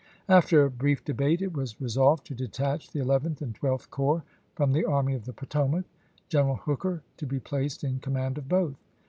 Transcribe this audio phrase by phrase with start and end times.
[0.27, 4.23] After a brief debate, it was re solved to detach the Eleventh and Twelfth Corps
[4.55, 5.85] from the Army of the Potomac,
[6.27, 8.73] General Hooker to be placed in command of both.